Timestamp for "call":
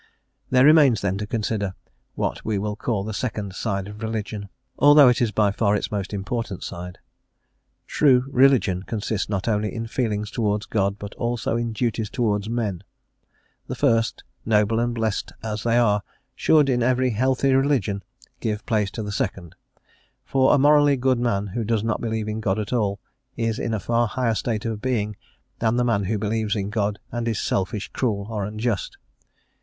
2.75-3.03